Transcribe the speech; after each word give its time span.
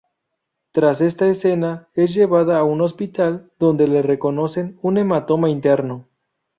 Tras 0.71 0.99
esta 1.01 1.27
escena 1.27 1.87
es 1.93 2.11
llevada 2.15 2.57
a 2.57 2.63
un 2.63 2.81
hospital, 2.81 3.51
donde 3.59 3.87
le 3.87 4.01
reconocen 4.01 4.79
un 4.81 4.97
hematoma 4.97 5.47
interno. 5.51 6.07